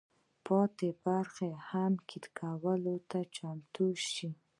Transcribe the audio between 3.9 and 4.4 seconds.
شي.